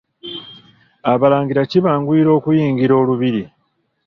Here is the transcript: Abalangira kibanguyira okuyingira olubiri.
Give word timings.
Abalangira 1.11 1.61
kibanguyira 1.71 2.29
okuyingira 2.37 2.93
olubiri. 3.01 3.43